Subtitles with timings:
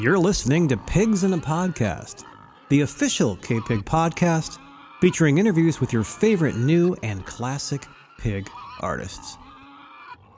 [0.00, 2.22] You're listening to Pigs in a Podcast,
[2.68, 4.60] the official KPIG podcast
[5.00, 7.84] featuring interviews with your favorite new and classic
[8.16, 8.48] pig
[8.78, 9.36] artists.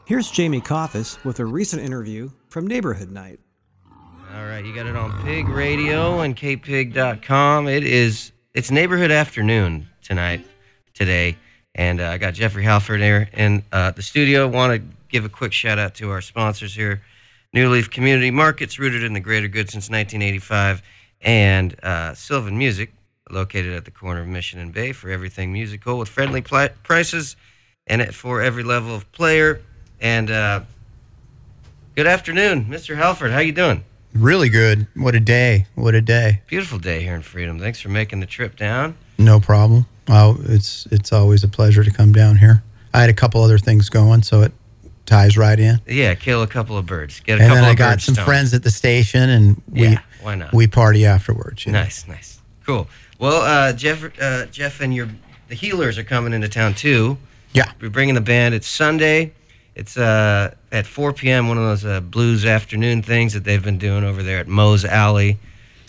[0.06, 3.38] Here's Jamie Coffis with a recent interview from Neighborhood Night.
[4.34, 7.68] All right, you got it on Pig Radio and kpig.com.
[7.68, 10.46] It is it's neighborhood afternoon tonight,
[10.94, 11.36] today,
[11.74, 14.48] and uh, I got Jeffrey Halford here in uh, the studio.
[14.48, 17.02] Want to give a quick shout out to our sponsors here,
[17.52, 20.82] New Leaf Community Markets, rooted in the greater good since 1985,
[21.20, 22.92] and uh, Sylvan Music,
[23.28, 27.36] located at the corner of Mission and Bay for everything musical with friendly pli- prices
[27.86, 29.60] and it for every level of player.
[30.00, 30.60] And uh,
[31.96, 32.96] good afternoon, Mr.
[32.96, 33.32] Halford.
[33.32, 33.84] How you doing?
[34.14, 34.86] Really good.
[34.94, 35.66] What a day.
[35.74, 36.42] What a day.
[36.46, 37.58] Beautiful day here in Freedom.
[37.58, 38.96] Thanks for making the trip down.
[39.18, 39.86] No problem.
[40.08, 42.62] Well, it's it's always a pleasure to come down here.
[42.92, 44.52] I had a couple other things going, so it
[45.10, 45.80] ties right in.
[45.86, 47.20] Yeah, kill a couple of birds.
[47.20, 48.26] Get a and couple then I of got some stoned.
[48.26, 50.52] friends at the station, and we Yeah, why not?
[50.54, 51.66] we party afterwards.
[51.66, 51.82] you know.
[51.82, 52.88] Nice, nice, cool.
[53.18, 55.08] Well, uh, Jeff, uh, Jeff, and your
[55.48, 57.18] the Healers are coming into town too.
[57.52, 57.72] Yeah.
[57.80, 58.54] We're bringing the band.
[58.54, 59.32] It's Sunday.
[59.74, 61.48] It's uh, at 4 p.m.
[61.48, 64.84] One of those uh, blues afternoon things that they've been doing over there at Moe's
[64.84, 65.38] Alley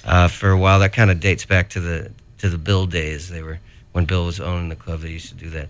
[0.04, 0.80] uh, for a while.
[0.80, 3.30] That kind of dates back to the to the Bill days.
[3.30, 3.60] They were
[3.92, 5.02] when Bill was owning the club.
[5.02, 5.70] They used to do that.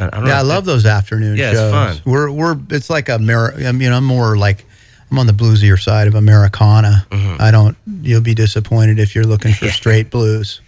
[0.00, 1.72] I Yeah, I love that- those afternoon Yeah, it's shows.
[1.72, 2.00] fun.
[2.04, 4.64] We're we're it's like a mer- I mean, I'm more like
[5.10, 7.06] I'm on the bluesier side of Americana.
[7.10, 7.40] Mm-hmm.
[7.42, 7.76] I don't.
[8.02, 10.60] You'll be disappointed if you're looking for straight blues.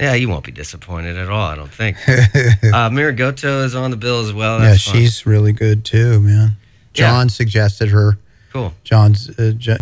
[0.00, 1.46] Yeah, you won't be disappointed at all.
[1.48, 1.96] I don't think.
[2.08, 4.58] uh, Miragoto is on the bill as well.
[4.60, 4.94] yeah, That's fun.
[4.94, 6.56] she's really good too, man.
[6.94, 7.08] Yeah.
[7.10, 8.18] John suggested her.
[8.52, 8.74] cool.
[8.84, 9.76] John's uh, Jo-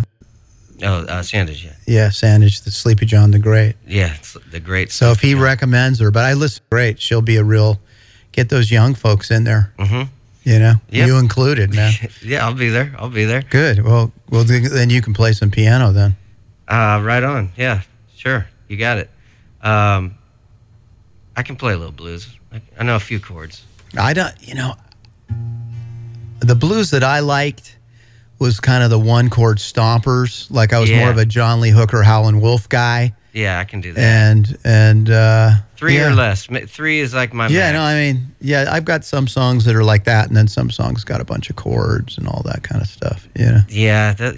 [0.83, 3.75] Oh, uh, Sanders, yeah, yeah, Sandidge, the Sleepy John the Great.
[3.87, 4.13] yeah,
[4.51, 4.91] the great.
[4.91, 7.79] So if he recommends her, but I listen, great, she'll be a real.
[8.35, 9.71] Get those young folks in there.
[9.79, 10.09] Mhm.
[10.43, 11.07] You know, Yep.
[11.07, 11.93] you included, man.
[12.21, 12.93] yeah, I'll be there.
[12.99, 13.41] I'll be there.
[13.49, 13.81] Good.
[13.83, 16.15] Well, well, then then you can play some piano then.
[16.67, 17.51] Uh, right on.
[17.55, 17.81] Yeah,
[18.15, 18.45] sure.
[18.67, 19.09] You got it.
[19.61, 20.15] Um,
[21.35, 22.27] I can play a little blues.
[22.51, 23.63] I, I know a few chords.
[23.97, 24.75] I don't, you know,
[26.39, 27.77] the blues that I liked
[28.37, 30.51] was kind of the one chord stompers.
[30.51, 30.99] Like I was Yeah.
[30.99, 34.01] more of a John Lee Hooker, Howlin' Wolf guy, Yeah, I can do that.
[34.01, 36.09] and and uh, Three yeah.
[36.09, 36.45] or less.
[36.45, 37.47] Three is like my.
[37.47, 37.73] Yeah, max.
[37.73, 40.71] no, I mean, yeah, I've got some songs that are like that, and then some
[40.71, 43.27] songs got a bunch of chords and all that kind of stuff.
[43.35, 43.63] Yeah.
[43.67, 44.37] Yeah, that,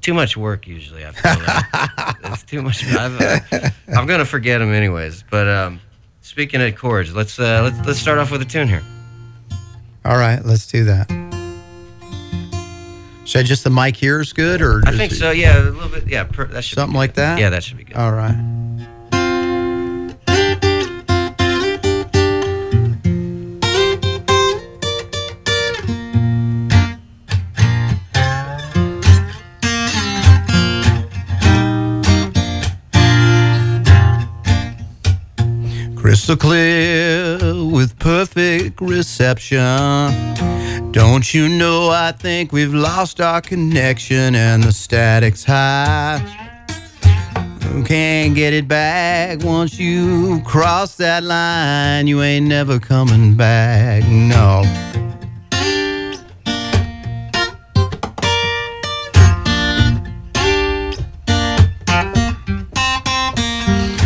[0.00, 1.04] too much work usually.
[1.04, 2.16] I feel like.
[2.32, 2.82] it's too much.
[2.86, 5.24] I've, uh, I'm gonna forget them anyways.
[5.30, 5.78] But um,
[6.22, 8.82] speaking of chords, let's uh, let's let's start off with a tune here.
[10.06, 11.31] All right, let's do that.
[13.24, 15.30] Should I just the mic here is good, or I think it so.
[15.30, 16.08] Yeah, a little bit.
[16.08, 17.38] Yeah, per, that should something like that?
[17.38, 17.96] Yeah, that should be good.
[17.96, 18.36] All right.
[35.96, 37.38] Crystal clear
[37.70, 39.58] with perfect reception.
[40.92, 46.20] Don't you know I think we've lost our connection and the static's high.
[47.86, 52.06] Can't get it back once you cross that line.
[52.06, 54.62] You ain't never coming back, no.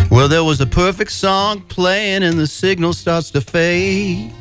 [0.09, 4.33] Well, there was a perfect song playing and the signal starts to fade.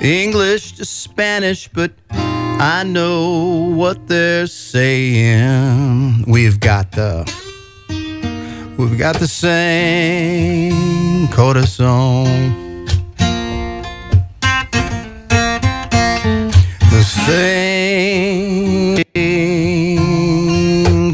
[0.00, 6.24] English to Spanish, but I know what they're saying.
[6.26, 7.24] We've got the
[8.78, 12.84] we've got the same corazon.
[16.90, 19.04] The same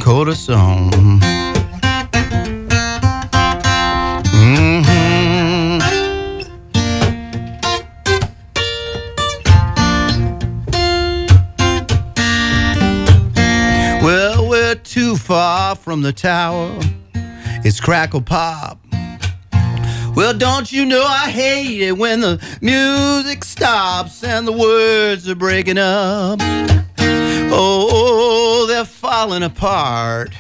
[0.01, 0.92] corazon.
[16.13, 16.79] The tower.
[17.65, 18.79] It's crackle pop.
[20.15, 25.35] Well, don't you know I hate it when the music stops and the words are
[25.35, 26.39] breaking up?
[27.55, 30.35] Oh, they're falling apart.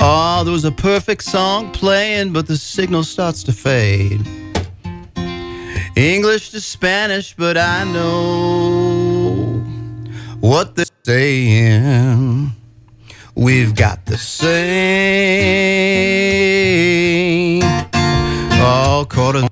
[0.00, 4.24] Oh, there was a perfect song playing, but the signal starts to fade.
[5.96, 8.87] English to Spanish, but I know
[10.40, 12.52] what they're saying.
[13.34, 14.48] We've got the same.
[18.60, 19.48] Oh, corazón.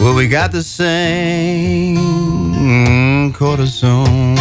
[0.00, 1.96] Well, we got the same
[3.32, 4.36] corazón.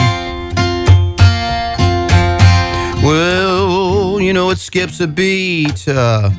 [3.03, 6.31] Well, you know, it skips a beat uh,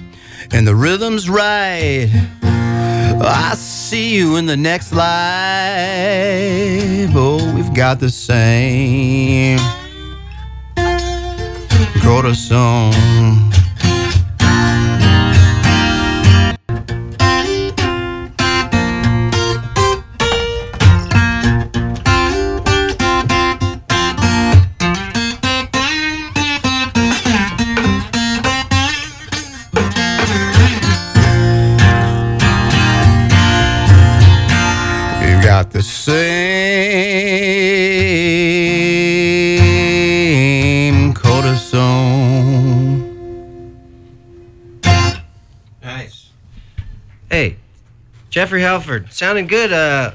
[0.52, 2.10] and the rhythm's right.
[3.20, 5.04] I see you in the next life.
[7.14, 9.58] Oh, we've got the same
[12.02, 13.53] corazón.
[39.44, 43.04] Same corazón.
[45.82, 46.30] Nice.
[47.30, 47.56] Hey,
[48.30, 50.12] Jeffrey Halford, sounding good uh,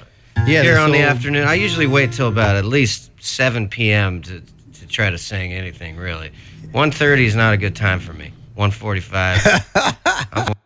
[0.48, 1.48] Yeah, here this on the afternoon.
[1.48, 4.24] I usually wait till about at least 7 p.m.
[4.24, 6.31] to, to try to sing anything, really.
[6.74, 8.33] 1.30 is not a good time for me.
[8.60, 9.96] 1.45.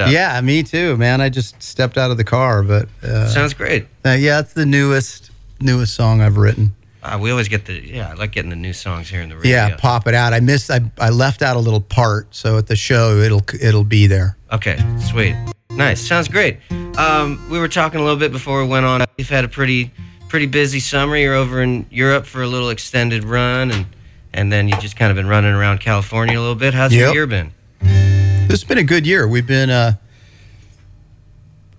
[0.09, 1.21] Yeah, me too, man.
[1.21, 3.87] I just stepped out of the car, but uh, Sounds great.
[4.05, 5.31] uh, yeah, it's the newest
[5.61, 6.75] newest song I've written.
[7.01, 9.35] Uh, we always get the, yeah, I like getting the new songs here in the
[9.37, 9.51] radio.
[9.51, 10.33] Yeah, pop it out.
[10.33, 10.69] I missed.
[10.69, 14.35] I, I left out a little part, so at the show it'll it'll be there.
[14.51, 15.35] Okay, sweet.
[15.69, 16.01] Nice.
[16.01, 16.57] Sounds great.
[16.97, 19.05] Um, we were talking a little bit before we went on.
[19.17, 19.91] You've had a pretty
[20.27, 21.15] pretty busy summer.
[21.15, 23.85] You're over in Europe for a little extended run and
[24.33, 26.73] and then you've just kind of been running around California a little bit.
[26.73, 27.53] How's your year been?
[27.83, 29.27] This has been a good year.
[29.27, 29.93] We've been uh,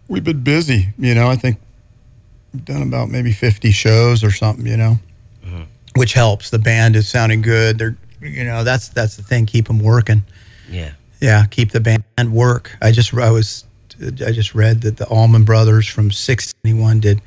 [0.08, 0.88] we've been busy.
[0.98, 1.58] You know, I think
[2.52, 4.66] we've done about maybe fifty shows or something.
[4.66, 4.98] You know,
[5.96, 6.50] which helps.
[6.50, 7.78] The band is sounding good.
[7.78, 9.46] They're you know that's that's the thing.
[9.46, 10.22] Keep them working.
[10.70, 10.92] Yeah.
[11.20, 12.76] Yeah, keep the band work.
[12.82, 13.64] I just I was
[14.00, 17.22] I just read that the Allman Brothers from '61 did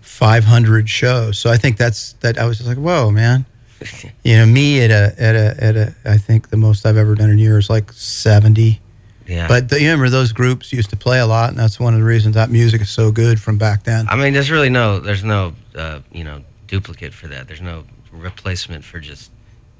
[0.00, 1.38] 500 shows.
[1.38, 2.38] So I think that's that.
[2.38, 3.44] I was just like, whoa, man.
[4.24, 7.14] You know, me at a at a at a I think the most I've ever
[7.14, 8.80] done in years like 70.
[9.26, 9.48] Yeah.
[9.48, 12.00] But the, you remember those groups used to play a lot, and that's one of
[12.00, 14.06] the reasons that music is so good from back then.
[14.08, 17.46] I mean, there's really no there's no uh, you know duplicate for that.
[17.46, 19.30] There's no replacement for just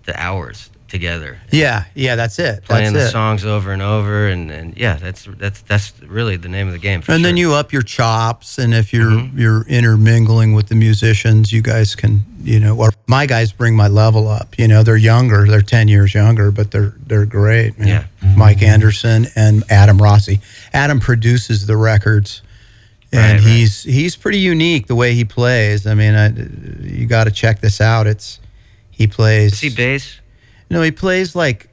[0.05, 1.41] the hours together.
[1.50, 2.62] Yeah, yeah, that's it.
[2.65, 3.12] Playing that's the it.
[3.12, 6.79] songs over and over, and, and yeah, that's that's that's really the name of the
[6.79, 7.03] game.
[7.03, 9.37] For and then you up your chops and if you're Mhm.
[9.37, 13.89] you're intermingling with the musicians you guys can you know or my guys bring my
[13.89, 17.89] level up you know they're younger they're 10 years younger but they're they're great man.
[17.89, 18.05] Yeah.
[18.37, 20.41] mike anderson and adam rossi
[20.73, 22.43] adam produces the records
[23.12, 23.41] and Right, right.
[23.43, 26.29] he's he's pretty unique the way he plays i mean I,
[26.83, 28.41] you got to check this out it's
[28.91, 30.19] he plays Is he bass?
[30.72, 31.69] No, he plays like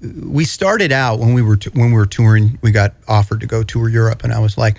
[0.00, 2.58] we started out when we were t- when we were touring.
[2.62, 4.76] We got offered to go tour Europe, and I was like,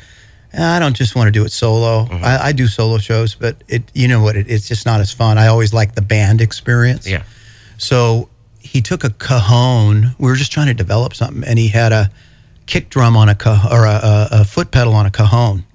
[0.54, 2.06] "Ah, I don't just want to do it solo.
[2.06, 2.26] Mm-hmm.
[2.26, 4.36] I, I do solo shows, but it you know what?
[4.36, 5.38] It, it's just not as fun.
[5.38, 7.08] I always like the band experience.
[7.08, 7.24] Yeah.
[7.78, 10.16] So he took a cajon.
[10.20, 12.10] We were just trying to develop something, and he had a
[12.66, 13.92] kick drum on a ca- or a,
[14.40, 15.66] a, a foot pedal on a cajon,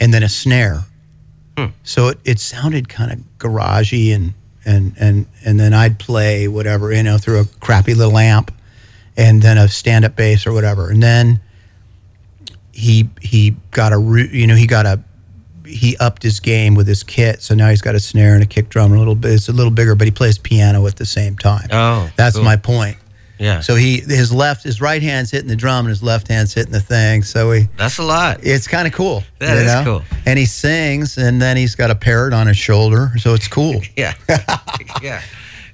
[0.00, 0.84] and then a snare.
[1.58, 1.66] Hmm.
[1.82, 4.34] So it, it sounded kind of garagey, and
[4.64, 8.52] and and and then I'd play whatever you know through a crappy little amp,
[9.16, 11.40] and then a stand up bass or whatever, and then
[12.72, 15.00] he he got a you know he got a
[15.66, 18.46] he upped his game with his kit, so now he's got a snare and a
[18.46, 19.32] kick drum, and a little bit.
[19.32, 21.68] It's a little bigger, but he plays piano at the same time.
[21.70, 22.44] Oh, That's cool.
[22.44, 22.96] my point.
[23.40, 23.60] Yeah.
[23.60, 26.72] So he his left his right hand's hitting the drum and his left hand's hitting
[26.72, 27.22] the thing.
[27.22, 28.40] So he That's a lot.
[28.42, 29.24] it's kind of cool.
[29.38, 29.82] That is know?
[29.84, 30.02] cool.
[30.26, 33.80] And he sings, and then he's got a parrot on his shoulder, so it's cool.
[33.96, 34.12] Yeah,
[35.02, 35.22] yeah,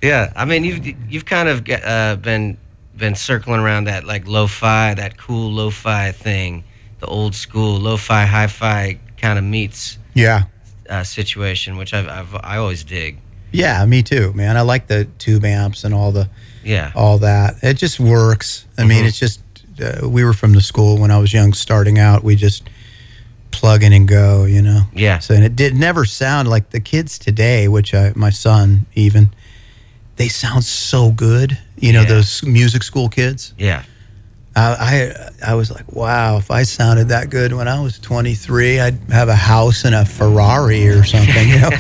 [0.01, 0.33] yeah.
[0.37, 2.57] I mean, you've you've kind of uh, been
[2.97, 6.63] been circling around that like lo-fi, that cool lo-fi thing,
[7.01, 10.45] the old school lo-fi, hi-fi kind of meets yeah,
[10.89, 13.19] uh, situation, which I've, I've I always dig.
[13.53, 14.57] yeah, me too, man.
[14.57, 16.29] I like the tube amps and all the
[16.67, 17.55] Yeah, all that.
[17.63, 18.67] It just works.
[18.77, 19.09] I mean, Mhm.
[19.09, 19.41] it's just
[19.81, 22.25] uh, we were from the school when I was young, starting out.
[22.25, 22.63] We just
[23.53, 24.83] plug in and go, you know.
[24.95, 28.87] yeah, So and it did never sound like the kids today, which I, my son
[28.95, 29.31] even,
[30.17, 31.57] they sound so good.
[31.79, 32.09] You know Yeah.
[32.09, 33.53] those music school kids.
[33.59, 33.83] yeah.
[34.59, 35.13] I,
[35.45, 38.99] I I was like, wow, if I sounded that good when I was 23, I'd
[39.13, 41.49] have a house and a Ferrari or something.
[41.51, 41.71] You know.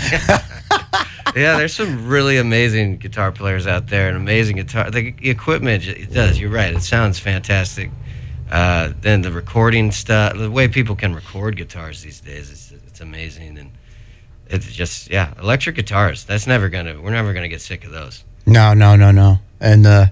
[1.34, 4.90] yeah, there's some really amazing guitar players out there, and amazing guitar.
[4.90, 6.38] The equipment, it does.
[6.38, 6.74] You're right.
[6.74, 7.90] It sounds fantastic.
[8.50, 13.00] Uh, then the recording stuff, the way people can record guitars these days, it's, it's
[13.00, 13.70] amazing, and
[14.48, 16.24] it's just yeah, electric guitars.
[16.24, 17.00] That's never gonna.
[17.00, 18.24] We're never gonna get sick of those.
[18.46, 19.38] no, no, no, no.
[19.60, 20.06] And uh,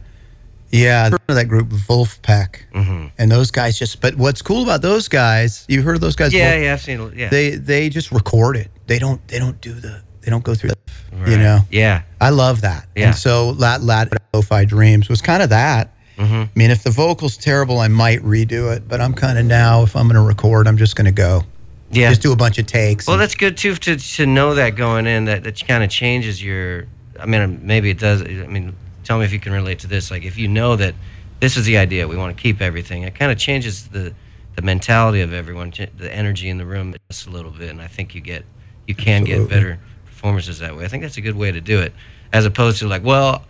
[0.70, 4.00] Yeah, that group, Vulfpeck, hmm and those guys just.
[4.00, 5.64] But what's cool about those guys?
[5.68, 6.34] You heard of those guys?
[6.34, 7.12] Yeah, Wolf- yeah, I've seen.
[7.16, 8.70] Yeah, They they just record it.
[8.88, 10.70] They don't they don't do the they don't go through.
[10.70, 12.02] The, You know, Yeah.
[12.20, 12.86] I love that.
[12.96, 13.08] Yeah.
[13.08, 15.94] And so Lat Lat Lo-Fi Dreams was kind of that.
[16.18, 18.88] hmm I mean, if the vocal's terrible, I might redo it.
[18.88, 21.42] But I'm kind of now, if I'm going to record, I'm just going to go.
[21.90, 22.08] Yeah.
[22.10, 23.06] Just do a bunch of takes.
[23.06, 25.90] Well, and- that's good too to to know that going in that that kind of
[25.90, 26.86] changes your.
[27.20, 28.22] I mean, maybe it does.
[28.22, 30.10] I mean, tell me if you can relate to this.
[30.10, 30.94] Like, if you know that
[31.38, 33.02] this is the idea, we want to keep everything.
[33.04, 34.12] It kind of changes the
[34.56, 37.86] the mentality of everyone, the energy in the room just a little bit, and I
[37.88, 38.44] think you get
[38.88, 39.46] you can Absolutely.
[39.46, 39.78] get better
[40.24, 40.84] performances that way.
[40.86, 41.92] I think that's a good way to do it,
[42.32, 43.44] as opposed to like, well.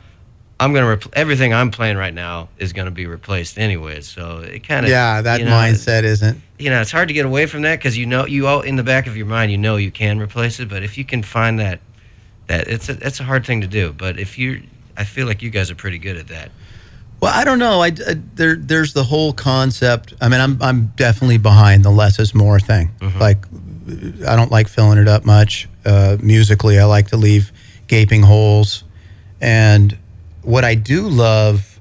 [0.60, 4.06] I'm gonna repl- everything I'm playing right now is gonna be replaced anyways.
[4.06, 6.40] So it kind of yeah, that you know, mindset isn't.
[6.60, 8.76] you know, it's hard to get away from that because you know you all in
[8.76, 11.24] the back of your mind you know you can replace it, but if you can
[11.24, 11.80] find that,
[12.46, 13.92] that it's a, it's a hard thing to do.
[13.92, 14.62] But if you,
[14.96, 16.52] I feel like you guys are pretty good at that.
[17.20, 17.80] Well, I don't know.
[17.80, 20.14] I, I- there there's the whole concept.
[20.20, 22.92] I mean, I'm I'm definitely behind the less is more thing.
[23.00, 23.18] Mhm.
[23.18, 23.44] Like,
[24.28, 26.78] I don't like filling it up much uh, musically.
[26.78, 27.52] I like to leave
[27.86, 28.84] gaping holes.
[29.40, 29.96] And
[30.42, 31.78] what I do love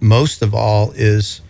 [0.00, 1.40] most of all is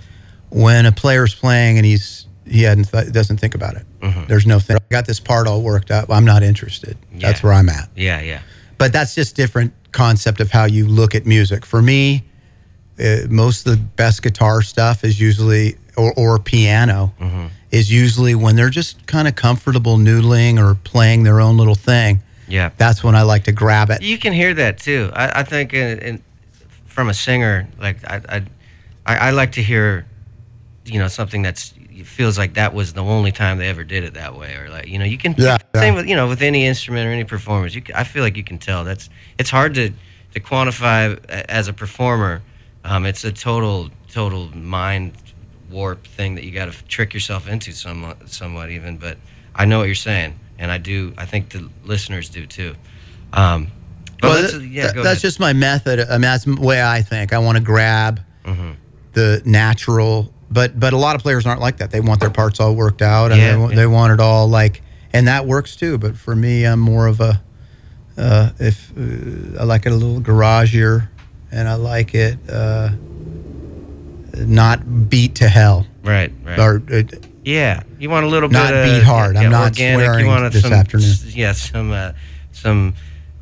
[0.51, 3.85] when a player's playing and he's he hadn't th- doesn't think about it.
[4.01, 4.29] Mhm.
[4.29, 4.77] There's no thing.
[4.77, 6.11] I got this part all worked up.
[6.11, 6.97] I'm not interested.
[7.19, 8.41] That's where I'm at Yeah, yeah,
[8.79, 11.67] but that's just different concept of how you look at music.
[11.67, 12.25] For me,
[13.01, 18.35] uh, most of the best guitar stuff is usually or, or piano hmm is usually
[18.35, 22.23] when they're just kind of comfortable noodling or playing their own little thing.
[22.49, 22.71] yeah.
[22.77, 24.03] That's when I like to grab it.
[24.03, 25.11] You can hear that too.
[25.13, 26.23] I, I think in, in,
[26.87, 28.43] from a singer, like I,
[29.07, 30.07] I, I, like to hear,
[30.85, 34.05] you know, something that's it feels like that was the only time they ever did
[34.05, 36.01] it that way, or like you know, you can Yeah, same yeah.
[36.01, 37.75] with you know with any instrument or any performance.
[37.75, 38.85] You, can, I feel like you can tell.
[38.85, 39.09] That's
[39.39, 39.91] it's hard to
[40.35, 42.43] to quantify as a performer.
[42.85, 45.15] Um, it's a total total mind
[45.71, 48.97] warp thing that you got to trick yourself into somewhat somewhat even.
[48.99, 49.19] But
[49.55, 51.13] I know what you're saying, and I do.
[51.19, 52.75] I think the listeners do too.
[53.33, 53.69] Um,
[54.21, 55.19] but well, yeah, that's ahead.
[55.19, 56.01] just my method.
[56.01, 57.33] I mean, that's the way I think.
[57.33, 58.77] I want to grab Mhm.
[59.13, 61.91] the natural, but but a lot of players aren't like that.
[61.91, 63.75] They want their parts all worked out, and Yeah, they, yeah.
[63.75, 64.83] they want it all like,
[65.13, 65.99] and that works too.
[65.99, 67.43] But for me, I'm more of a,
[68.17, 71.09] uh, if uh, I like it a little garagier,
[71.53, 72.91] and I like it uh,
[74.37, 76.59] not beat to hell, Right, right.
[76.59, 77.03] or uh,
[77.45, 78.75] Yeah, you want a little Not bit.
[78.75, 79.35] Not beat hard.
[79.37, 80.05] Yeah, I'm not organic.
[80.07, 81.15] swearing you want this some, afternoon.
[81.29, 82.13] Yeah, some uh,
[82.53, 82.95] some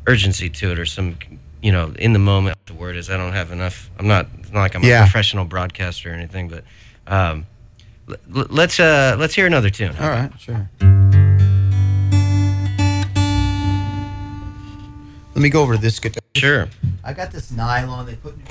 [0.07, 1.17] urgency to it, or some
[1.63, 2.59] you know in the moment.
[2.67, 3.91] The word is I don't have enough.
[3.99, 4.27] I'm not.
[4.41, 5.01] It's not like I'm Yeah.
[5.03, 6.65] a professional broadcaster or anything, but
[7.07, 7.47] um,
[8.09, 9.95] l- let's uh let's hear another tune.
[10.01, 10.69] all right, sure.
[15.35, 16.23] Let me go over to this guitar.
[16.37, 16.69] Sure.
[17.03, 18.07] I got this nylon.
[18.07, 18.45] They put new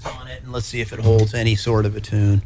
[0.00, 2.42] strings on it, and let's see if it holds any sort of a tune.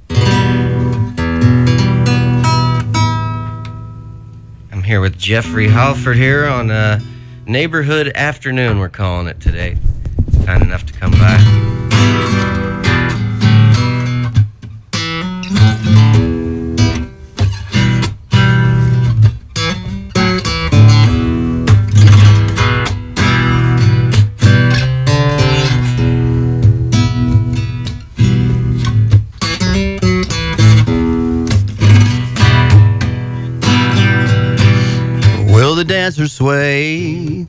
[4.73, 7.01] I'm here with Jeffrey Halford here on uh,
[7.47, 8.79] Neighborhood Afternoon.
[8.79, 9.77] We're calling it today.
[10.45, 11.84] Kind enough to come by.
[35.87, 37.47] The dancers sway?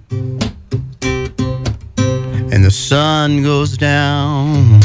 [2.51, 4.79] And the sun goes down.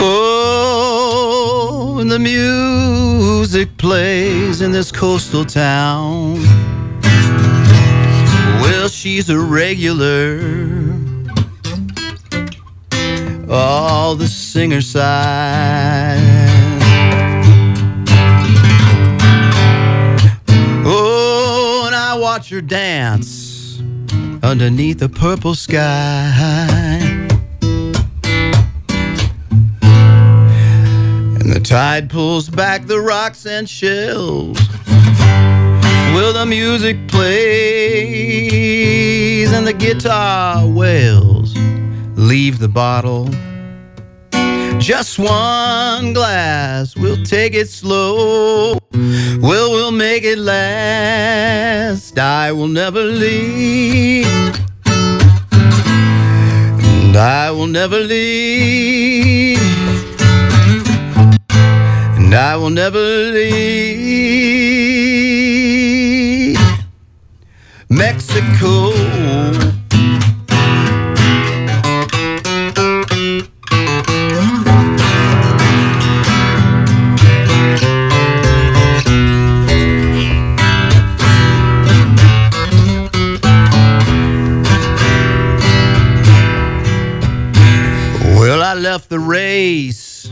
[0.00, 6.40] Oh, and the music plays in this coastal town.
[8.62, 10.40] Well, she's a regular.
[13.50, 16.57] All the singers side.
[22.38, 23.80] Watch her dance
[24.44, 27.00] underneath the purple sky.
[31.40, 34.56] And the tide pulls back the rocks and shells.
[36.14, 37.42] Will the music plays
[39.52, 41.56] and the guitar wails.
[42.14, 43.28] Leave the bottle.
[44.78, 48.78] Just one glass, we'll take it slow.
[49.40, 52.18] Well, we'll make it last.
[52.18, 54.26] I will never leave.
[57.04, 59.60] And I will never leave.
[62.18, 64.18] And I will never leave.
[67.88, 69.67] Mexico.
[89.18, 90.30] the race.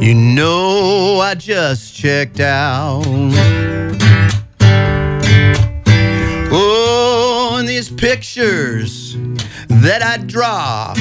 [0.00, 3.02] You know, I just checked out.
[6.50, 9.16] Oh, and these pictures
[9.68, 10.94] that I draw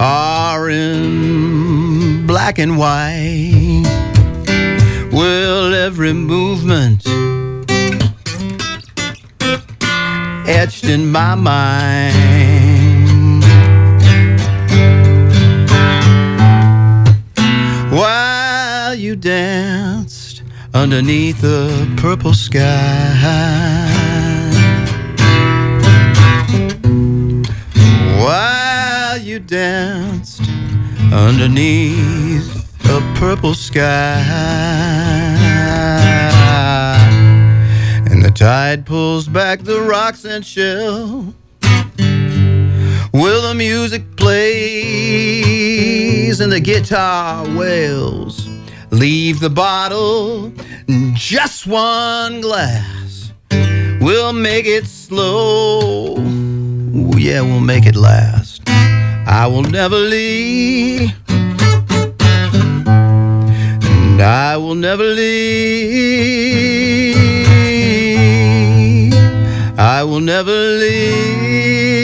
[0.00, 3.84] are in black and white.
[5.12, 7.06] Well, every movement
[10.48, 12.55] etched in my mind.
[17.96, 20.42] While you danced
[20.74, 23.16] underneath the purple sky.
[28.20, 30.42] While you danced
[31.10, 34.22] underneath a purple sky.
[38.10, 41.32] And the tide pulls back the rocks and shell.
[43.16, 44.76] Will the music plays
[46.38, 48.46] and the guitar wails.
[48.90, 50.52] Leave the bottle,
[51.14, 53.32] just one glass.
[54.02, 56.18] We'll make it slow.
[56.18, 58.60] Ooh, yeah, we'll make it last.
[58.68, 61.10] I will never leave.
[63.88, 65.96] And I will never leave.
[69.78, 71.95] I will never leave.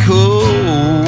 [0.00, 0.99] Mexico.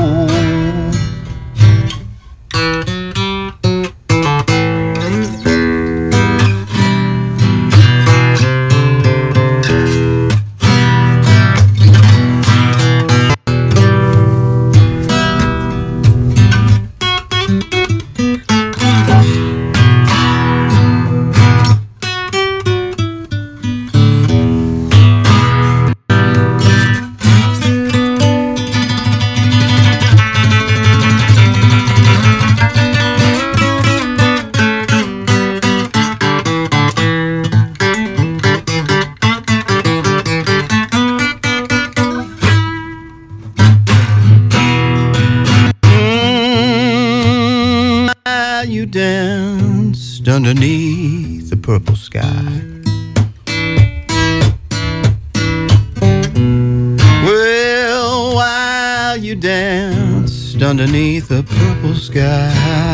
[61.28, 62.91] The purple sky.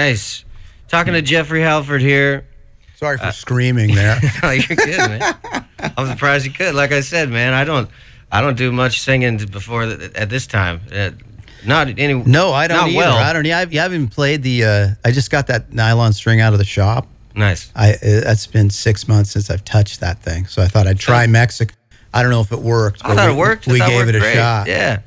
[0.00, 0.44] Nice.
[0.88, 2.46] Talking to Jeffrey Halford here.
[2.96, 4.18] Sorry for screaming there.
[4.42, 5.34] oh, you're good, man.
[5.96, 6.74] I'm surprised you could.
[6.74, 7.88] Like I said, man, I don't,
[8.32, 10.80] I don't do much singing before th- at this time.
[10.92, 11.10] Uh,
[11.66, 12.14] not any.
[12.14, 12.96] No, I don't Not either.
[12.96, 13.16] well.
[13.18, 13.46] I don't.
[13.46, 14.64] I, I haven't played the.
[14.64, 17.06] Uh, I just got that nylon string out of the shop.
[17.34, 17.70] Nice.
[17.76, 17.92] I.
[17.92, 20.46] Uh, that's been six months since I've touched that thing.
[20.46, 21.74] So I thought I'd try Mexico.
[22.14, 23.02] I don't know if it worked.
[23.04, 23.68] I thought we, it worked.
[23.68, 24.34] I We thought gave worked it a great.
[24.34, 24.66] shot.
[24.66, 25.00] Yeah.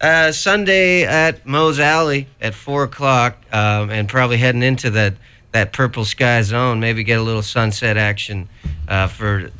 [0.00, 5.14] Uh, Sunday at Moe's Alley at four o'clock, um, and probably heading into that
[5.52, 6.78] that purple sky zone.
[6.78, 8.48] Maybe get a little sunset action
[8.86, 9.50] uh, for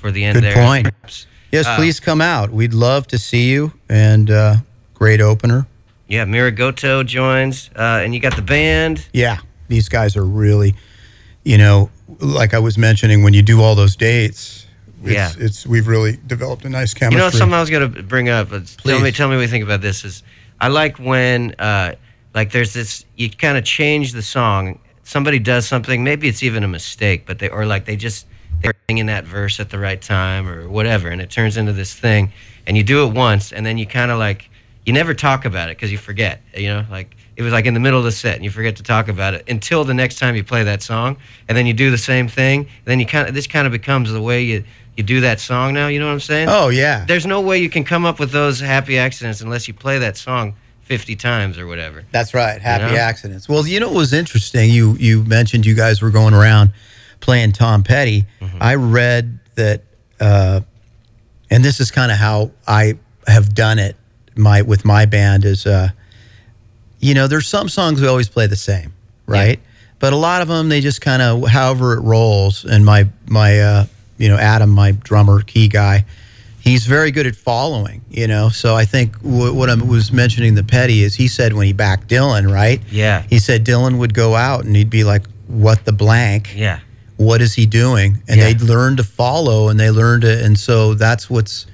[0.00, 0.54] for the end Good there.
[0.54, 1.26] point.
[1.50, 2.50] Yes, Uh, please come out.
[2.50, 3.72] We'd love to see you.
[3.88, 4.56] And uh,
[4.94, 5.66] great opener.
[6.06, 9.06] Yeah, Miragoto joins, uh, and you got the band.
[9.12, 10.74] Yeah, these guys are really,
[11.44, 14.66] you know, like I was mentioning, when you do all those dates,
[15.04, 15.32] it's, Yeah.
[15.38, 17.20] it's we've really developed a nice chemistry.
[17.20, 18.52] You know, something I was gonna bring up.
[18.52, 19.16] is- Tell me, Please.
[19.16, 20.04] tell me what you think about this.
[20.04, 20.22] Is
[20.60, 21.92] I like when, uh,
[22.34, 23.04] like, there's this.
[23.16, 24.78] You kind of change the song.
[25.04, 26.04] Somebody does something.
[26.04, 28.26] Maybe it's even a mistake, but they or like they just
[28.62, 31.94] they're singing that verse at the right time or whatever, and it turns into this
[31.94, 32.32] thing.
[32.66, 34.50] And you do it once, and then you kind of like
[34.84, 36.42] you never talk about it because you forget.
[36.54, 38.76] You know, like it was like in the middle of the set, and you forget
[38.76, 41.16] to talk about it until the next time you play that song,
[41.48, 42.60] and then you do the same thing.
[42.60, 44.64] And then you kind of this kind of becomes the way you
[44.98, 45.86] you do that song now.
[45.86, 46.48] You know what I'm saying?
[46.50, 49.74] oh yeah, there's no way you can come up with those happy accidents unless you
[49.74, 52.04] play that song 50 times or whatever.
[52.10, 52.60] That's right.
[52.60, 52.98] Happy know?
[52.98, 53.48] accidents.
[53.48, 54.70] Well, you know what was interesting?
[54.70, 56.72] You you mentioned you guys were going around
[57.20, 58.26] playing Tom Petty.
[58.40, 58.58] Mm-hmm.
[58.60, 59.82] I read that,
[60.18, 60.62] uh,
[61.50, 63.96] and this is kind of how I have done it.
[64.34, 65.90] My with my band is, uh,
[66.98, 68.94] you know, there's some songs we always play the same,
[69.26, 69.60] right?
[70.00, 72.64] But a lot of them they just kind of however it rolls.
[72.64, 73.86] And my my uh,
[74.18, 76.04] you know Adam, my drummer key guy,
[76.60, 78.02] he's very good at following.
[78.10, 81.52] You know, so I think w- what I was mentioning the petty is he said
[81.52, 82.80] when he backed Dylan, right?
[82.90, 83.22] Yeah.
[83.30, 86.52] He said Dylan would go out and he'd be like, "What the blank?
[86.56, 86.80] Yeah.
[87.16, 88.44] What is he doing?" And Yeah.
[88.46, 91.66] they'd learn to follow, and they learned to, and so that's what's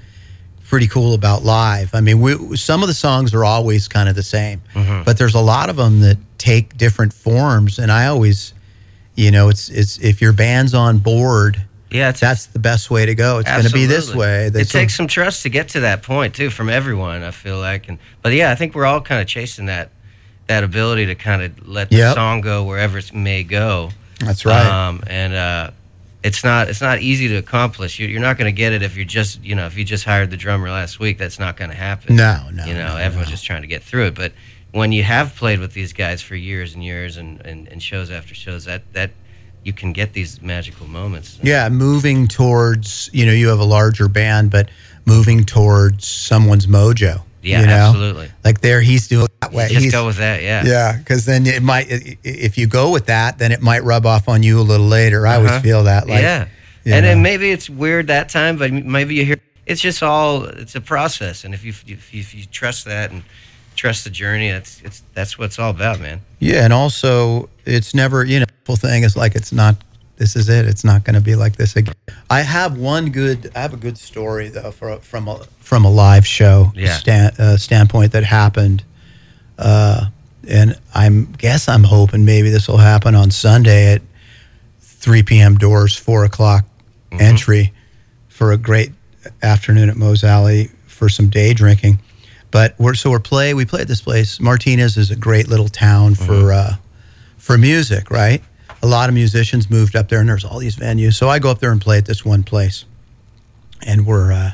[0.66, 1.90] pretty cool about live.
[1.94, 5.02] I mean, we, some of the songs are always kind of the same, Mm-hmm.
[5.04, 8.52] but there's a lot of them that take different forms, and I always,
[9.14, 11.62] you know, it's it's if your band's on board,
[11.94, 12.10] Yeah.
[12.10, 13.38] It's that's the best way to go.
[13.38, 14.46] It's going to be this way.
[14.46, 17.22] It That's takes some trust to get to that point too, from everyone.
[17.22, 19.90] I feel like, and but yeah, I think we're all kind of chasing that
[20.48, 22.14] that ability to kind of let the Yep.
[22.16, 23.90] song go wherever it may go.
[24.18, 24.66] that's right.
[24.66, 25.70] Um, and uh,
[26.22, 27.98] it's not it's not easy to accomplish.
[28.00, 30.04] You, you're not going to get it if you're just you know if you just
[30.04, 31.16] hired the drummer last week.
[31.16, 32.16] That's not going to happen.
[32.16, 33.32] no, no, you know, no, everyone's no.
[33.32, 34.14] just trying to get through it.
[34.16, 34.32] But
[34.72, 38.10] when you have played with these guys for years and years and, and, and shows
[38.10, 39.12] after shows, that that
[39.64, 41.38] you can get these magical moments.
[41.42, 44.68] Yeah, moving towards you know you have a larger band, but
[45.06, 47.22] moving towards someone's mojo.
[47.42, 47.72] Yeah, you know?
[47.74, 48.30] absolutely.
[48.42, 49.68] Like there, he's doing that way.
[49.68, 50.42] Just He's- go with that.
[50.42, 50.64] Yeah.
[50.64, 51.86] Yeah, because then it might,
[52.24, 55.26] if you go with that, then it might rub off on you a little later.
[55.26, 55.46] I Uh-huh.
[55.48, 56.08] always feel that.
[56.08, 56.46] Like, yeah.
[56.86, 57.00] And know.
[57.02, 60.80] then maybe it's weird that time, but maybe you hear it's just all it's a
[60.80, 61.44] process.
[61.44, 63.22] And if you if you, if you trust that and
[63.74, 66.20] trust the journey, it's it's that's what it's all about, man.
[66.38, 69.76] Yeah, and also it's never, you know, the thing is like it's not.
[70.16, 70.66] This is it.
[70.66, 71.92] It's not going to be like this again.
[72.30, 73.50] I have one good.
[73.56, 76.94] I have a good story though for, from a from a live show Yeah.
[76.94, 78.84] stand, uh, standpoint that happened.
[79.58, 80.06] Uh,
[80.48, 84.02] and I'm guess I'm hoping maybe this will happen on Sunday at
[84.80, 85.56] 3 p.m.
[85.58, 86.64] doors, four o'clock
[87.12, 87.72] entry
[88.28, 88.92] for a great
[89.42, 91.98] afternoon at Moe's Alley for some day drinking.
[92.54, 94.38] But we're so we're play we play at this place.
[94.38, 96.76] Martinez is a great little town for uh,
[97.36, 98.44] for music, right?
[98.80, 101.14] A lot of musicians moved up there, and there's all these venues.
[101.14, 102.84] So I go up there and play at this one place,
[103.84, 104.52] and we're uh,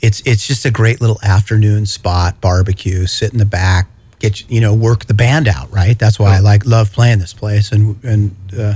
[0.00, 3.88] it's it's just a great little afternoon spot, barbecue, sit in the back,
[4.20, 5.98] get you know work the band out, right?
[5.98, 8.74] That's why I like love playing this place, and and uh,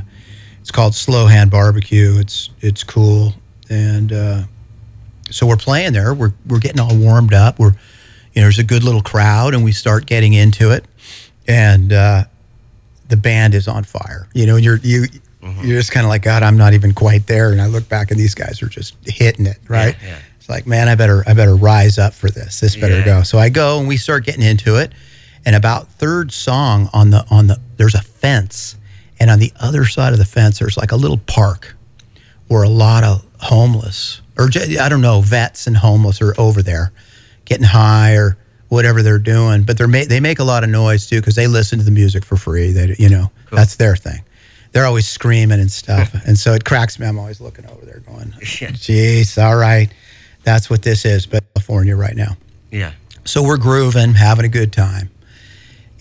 [0.61, 2.18] it's called Slow Hand Barbecue.
[2.18, 3.35] It's it's cool,
[3.68, 4.42] and uh,
[5.31, 6.12] so we're playing there.
[6.12, 7.61] We're we're getting all warmed up.
[7.61, 7.77] We're
[8.34, 10.84] you know there's a good little crowd, and we start getting into it,
[11.48, 12.24] and uh,
[13.08, 14.28] the band is on fire.
[14.34, 15.06] You know, you're you.
[15.62, 16.42] You're just kind of like God.
[16.42, 19.46] I'm not even quite there, and I look back, and these guys are just hitting
[19.46, 19.96] it, right?
[20.04, 20.18] yeah.
[20.38, 22.60] It's like, man, I better, I better rise up for this.
[22.60, 23.04] This better Yeah.
[23.06, 23.22] go.
[23.22, 24.92] So I go, and we start getting into it.
[25.46, 28.76] And about third song on the on the there's a fence,
[29.18, 31.74] and on the other side of the fence there's like a little park,
[32.48, 36.92] where a lot of homeless or I don't know vets and homeless are over there,
[37.50, 39.64] getting high or whatever they're doing.
[39.64, 41.90] But they're ma- they make a lot of noise too because they listen to the
[41.90, 42.72] music for free.
[42.72, 43.56] They you know Cool.
[43.58, 44.22] that's their thing.
[44.72, 47.06] They're always screaming and stuff, and so it cracks me.
[47.06, 49.90] I'm always looking over there, going, "Jeez, all right,
[50.44, 52.36] that's what this is." But California right now.
[52.70, 52.92] Yeah.
[53.24, 55.10] So we're grooving, having a good time.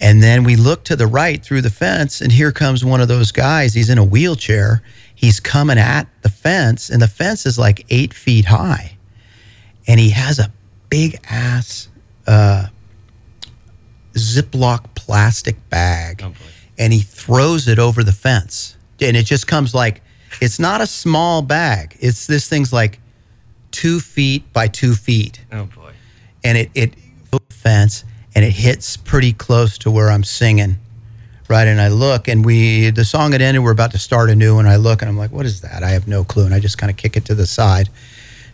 [0.01, 3.07] And then we look to the right through the fence, and here comes one of
[3.09, 3.73] those guys.
[3.73, 4.81] He's in a wheelchair.
[5.13, 8.95] He's coming at the fence, and the fence is like eight feet high.
[9.87, 10.51] And he has a
[10.89, 11.87] big ass
[12.27, 12.67] uh,
[14.13, 16.33] Ziploc plastic bag, Oh
[16.77, 18.75] and he throws it over the fence.
[19.01, 20.01] And it just comes like,
[20.41, 21.97] it's not a small bag.
[21.99, 22.99] It's this thing's like
[23.71, 25.91] two feet by two feet Oh boy.
[26.43, 26.93] and it it
[27.49, 28.03] fence
[28.35, 30.77] and it hits pretty close to where I'm singing,
[31.49, 31.67] right?
[31.67, 33.63] And I look and we the song had ended.
[33.63, 34.65] We're about to start a new one.
[34.65, 35.83] I look and I'm like, what is that?
[35.83, 36.45] I have no clue.
[36.45, 37.89] And I just kind of kick it to the side,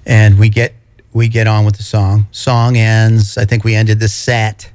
[0.05, 0.73] and we get
[1.15, 2.27] we get on with the song.
[2.31, 3.37] Song ends.
[3.37, 4.69] I think we ended the set,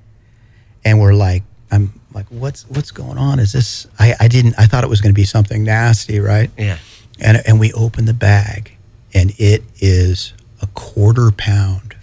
[0.85, 3.39] and we're like, I'm like, what's what's going on?
[3.39, 3.87] Is this?
[3.99, 4.55] I I didn't.
[4.59, 6.51] I thought it was going to be something nasty, right?
[6.59, 6.79] Yeah.
[7.21, 8.77] and and we open the bag,
[9.15, 11.95] and it is a quarter pound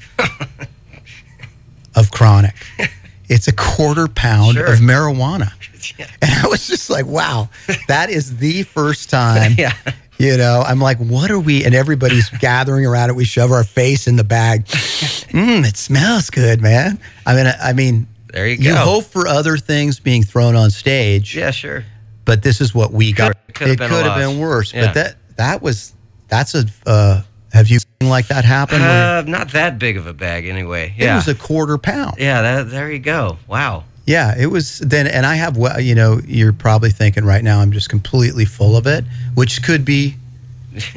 [1.96, 2.56] of chronic.
[3.30, 4.72] It's a quarter pound Sure.
[4.72, 5.52] of marijuana,
[6.00, 6.08] Yeah.
[6.22, 7.50] and I was just like, "Wow,
[7.90, 9.74] that is the first time." Yeah.
[10.20, 13.16] You know, I'm like, "What are we?" And everybody's gathering around it.
[13.16, 14.66] We shove our face in the bag.
[14.66, 17.00] Mmm, it smells good, man.
[17.26, 18.64] I mean, I, I mean, There you go.
[18.70, 21.52] you hope for other things being thrown on stage Yeah.
[21.52, 21.84] Sure.
[22.26, 23.32] but this is what we got.
[23.32, 24.88] It been could have been worse, Yeah.
[24.88, 25.94] but that that was
[26.30, 26.66] that's a.
[26.86, 27.22] Uh,
[27.54, 28.82] have you seen like that happen?
[28.82, 30.94] Uh, not that big of a bag, anyway.
[30.98, 32.16] it was a quarter pound.
[32.20, 32.42] yeah.
[32.42, 33.38] That, there you go.
[33.48, 33.84] Wow.
[34.08, 35.58] Yeah, it was then, and I have.
[35.58, 39.04] well, You know, you're probably thinking right now I'm just completely full of it,
[39.36, 40.16] which could be.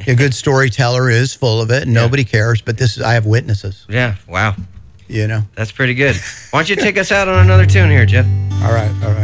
[0.07, 2.03] A good storyteller is full of it, and Yeah.
[2.03, 2.61] nobody cares.
[2.63, 3.85] But this, is I have witnesses.
[3.89, 4.15] Yeah.
[4.29, 4.55] Wow.
[5.09, 5.43] You know.
[5.57, 6.15] That's pretty good.
[6.51, 8.27] Why don't you take us out on another tune here, Jeff?
[8.63, 9.20] All right, all right.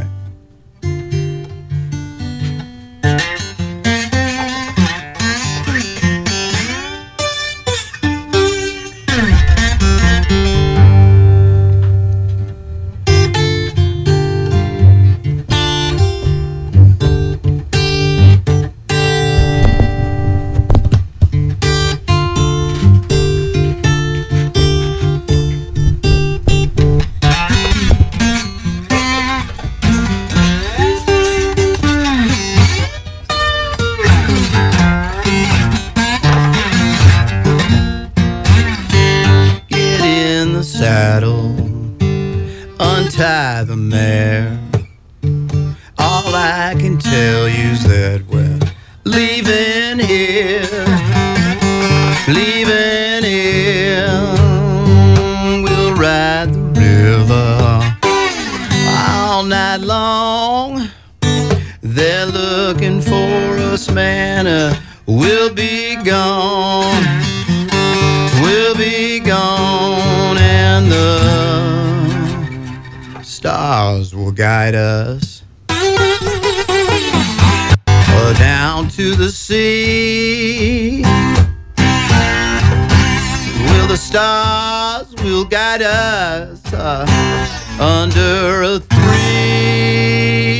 [63.99, 64.75] Uh,
[65.07, 67.05] we'll be gone.
[68.43, 71.23] We'll be gone, and the
[73.23, 75.37] stars will guide us
[78.39, 81.03] down to the sea.
[83.67, 87.07] Will the stars will guide us uh,
[87.81, 90.56] under a three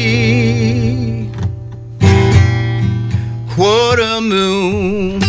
[3.57, 5.26] quarter moon.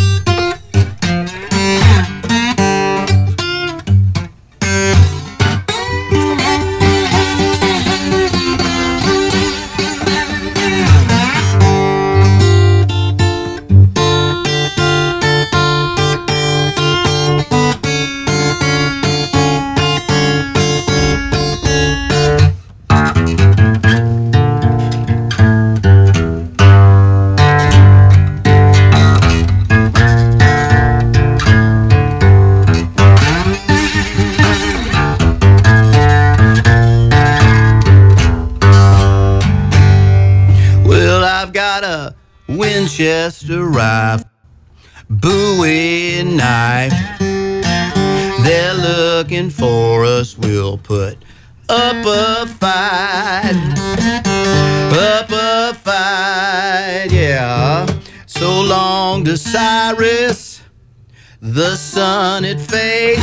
[45.10, 46.91] Bowie knife.
[47.20, 50.38] They're looking for us.
[50.38, 51.17] We'll put
[51.70, 53.56] up a fight,
[54.91, 57.86] up a fight, yeah.
[58.26, 60.62] So long to Cyrus,
[61.41, 63.22] the sun it fades.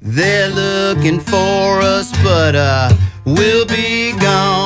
[0.00, 2.92] They're looking for us, but uh,
[3.26, 4.65] we'll be gone.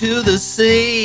[0.00, 1.04] To the sea.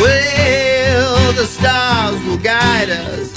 [0.00, 3.30] Well, the stars will guide us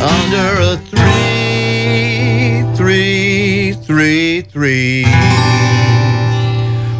[0.00, 5.04] under a three, three, three, three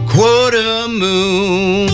[0.06, 1.85] quarter moon.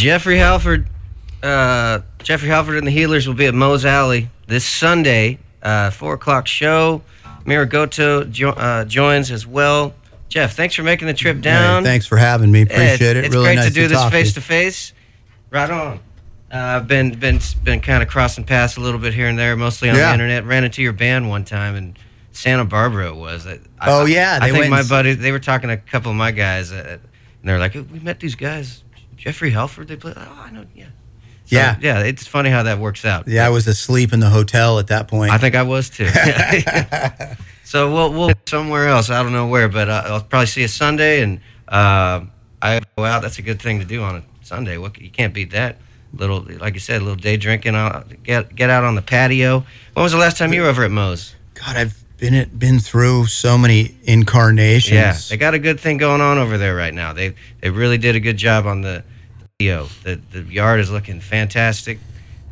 [0.00, 0.86] Jeffrey Halford,
[1.42, 6.14] uh, Jeffrey Halford and the Healers will be at Moe's Alley this Sunday, uh, four
[6.14, 7.02] o'clock show.
[7.44, 9.94] Miragoto jo- uh, joins as well.
[10.30, 11.82] Jeff, thanks for making the trip down.
[11.84, 12.62] Hey, thanks for having me.
[12.62, 13.16] Appreciate it's, it.
[13.18, 14.92] It's really great nice to do this face to face.
[15.50, 15.98] Right on.
[16.52, 19.54] Uh, I've been been been kind of crossing paths a little bit here and there,
[19.56, 20.08] mostly on Yeah.
[20.08, 20.44] the internet.
[20.46, 21.96] Ran into your band one time in
[22.32, 23.08] Santa Barbara.
[23.08, 23.46] It was.
[23.46, 25.18] I, Oh, I- yeah, I they think my buddies.
[25.18, 27.00] They were talking to a couple of my guys, uh, and
[27.44, 28.82] they're like, "We met these guys,
[29.20, 29.88] Jeffrey Halford.
[29.88, 30.14] They play.
[30.16, 30.64] Oh, I know.
[30.74, 30.86] Yeah.
[31.44, 31.76] So, Yeah.
[31.80, 32.00] Yeah.
[32.00, 33.28] It's funny how that works out.
[33.28, 35.30] Yeah, I was asleep in the hotel at that point.
[35.30, 36.08] I think I was too.
[37.64, 39.10] so we'll we'll somewhere else.
[39.10, 42.22] I don't know where, but uh, I'll probably see you Sunday, and uh,
[42.62, 43.20] I go out.
[43.20, 44.78] That's a good thing to do on a Sunday.
[44.78, 45.76] What you can't beat that.
[46.14, 47.74] Little, like you said, a little day drinking.
[47.76, 49.64] Out, get get out on the patio.
[49.92, 51.34] When was the last time you were over at Moe's?
[51.54, 54.92] God, I've been it, been through so many incarnations.
[54.94, 57.12] Yeah, they got a good thing going on over there right now.
[57.12, 59.02] They they really did a good job on the
[59.58, 59.88] video.
[60.04, 61.98] The the yard is looking fantastic,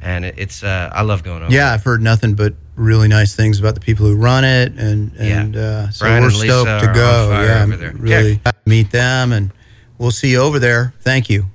[0.01, 1.53] and it, it's uh, I love going over.
[1.53, 5.13] Yeah, I've heard nothing but really nice things about the people who run it, and
[5.13, 5.41] Yeah.
[5.41, 7.31] and uh, so Brian we're stoked to go.
[7.43, 7.93] yeah, over there.
[7.93, 9.53] really meet them, and
[9.99, 10.95] we'll see you over there.
[11.01, 11.47] Thank you.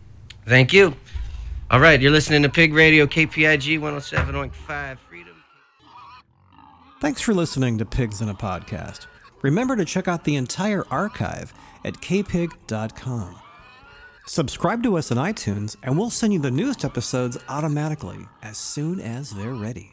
[0.46, 0.96] Thank you.
[1.72, 5.13] All right, you're listening to Pig Radio, KPIG 107.5 Freedom.
[7.04, 9.08] Thanks for listening to Pigs in a Podcast.
[9.42, 13.36] Remember to check out the entire archive at kpig.com.
[14.26, 19.02] Subscribe to us on iTunes, and we'll send you the newest episodes automatically as soon
[19.02, 19.93] as they're ready.